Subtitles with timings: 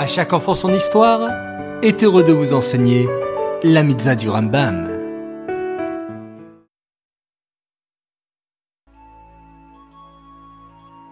[0.00, 1.30] À chaque enfant son histoire
[1.82, 3.06] est heureux de vous enseigner
[3.62, 4.88] la mitzvah du Rambam.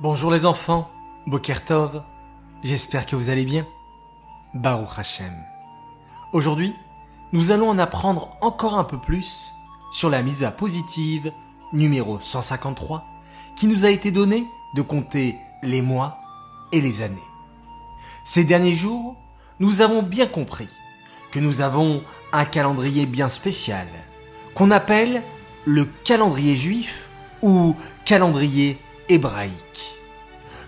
[0.01, 0.89] Bonjour les enfants,
[1.27, 2.03] Bokertov,
[2.63, 3.67] j'espère que vous allez bien.
[4.55, 5.35] Baruch Hashem.
[6.33, 6.75] Aujourd'hui,
[7.35, 9.53] nous allons en apprendre encore un peu plus
[9.93, 11.31] sur la mitzvah positive
[11.75, 13.05] numéro 153
[13.55, 16.17] qui nous a été donnée de compter les mois
[16.73, 17.28] et les années.
[18.25, 19.17] Ces derniers jours,
[19.61, 20.69] nous avons bien compris
[21.31, 23.87] que nous avons un calendrier bien spécial,
[24.55, 25.23] qu'on appelle
[25.65, 27.09] le calendrier juif
[27.43, 29.97] ou calendrier hébraïque.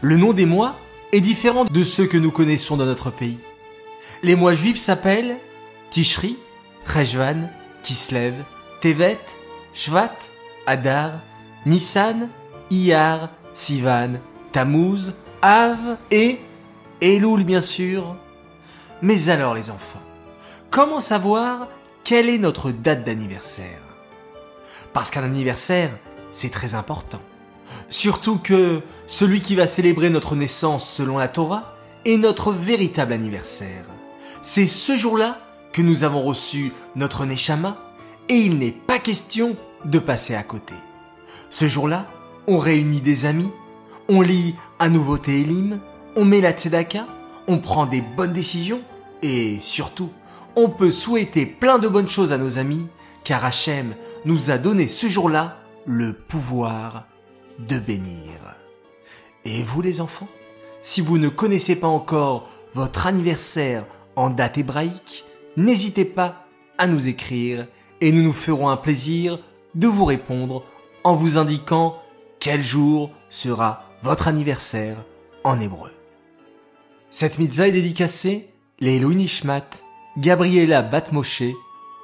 [0.01, 0.77] Le nom des mois
[1.13, 3.39] est différent de ceux que nous connaissons dans notre pays.
[4.23, 5.37] Les mois juifs s'appellent
[5.91, 6.37] Tishri,
[6.87, 7.49] Rejvan,
[7.83, 8.35] Kislev,
[8.81, 9.19] Tevet,
[9.73, 10.17] Shvat,
[10.67, 11.13] Adar,
[11.67, 12.29] Nissan,
[12.71, 14.21] Iyar, Sivan,
[14.53, 15.13] Tammuz,
[15.43, 16.39] Av et
[17.01, 18.17] Elul bien sûr.
[19.03, 20.03] Mais alors les enfants,
[20.71, 21.69] comment savoir
[22.05, 23.81] quelle est notre date d'anniversaire?
[24.93, 25.91] Parce qu'un anniversaire,
[26.31, 27.21] c'est très important.
[27.89, 33.85] Surtout que celui qui va célébrer notre naissance selon la Torah est notre véritable anniversaire.
[34.43, 35.39] C'est ce jour-là
[35.73, 37.77] que nous avons reçu notre Neshama
[38.29, 40.75] et il n'est pas question de passer à côté.
[41.49, 42.07] Ce jour-là,
[42.47, 43.51] on réunit des amis,
[44.09, 45.79] on lit un nouveau Télim,
[46.17, 47.07] on met la tzedaka,
[47.47, 48.81] on prend des bonnes décisions
[49.23, 50.11] et surtout,
[50.57, 52.87] on peut souhaiter plein de bonnes choses à nos amis
[53.25, 53.95] car Hachem
[54.25, 57.05] nous a donné ce jour-là le pouvoir
[57.59, 58.57] de bénir.
[59.45, 60.29] Et vous les enfants,
[60.83, 63.85] si vous ne connaissez pas encore votre anniversaire
[64.17, 65.25] en date hébraïque,
[65.57, 66.47] n'hésitez pas
[66.79, 67.67] à nous écrire
[68.01, 69.39] et nous nous ferons un plaisir
[69.75, 70.65] de vous répondre
[71.05, 71.97] en vous indiquant
[72.39, 74.97] quel jour sera votre anniversaire
[75.45, 75.91] en hébreu.
[77.13, 79.69] Cette mitzvah est dédicacée les Louis Nishmat,
[80.17, 81.43] Gabriela Batmoshe,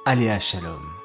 [0.05, 0.96] Aléa Shalom.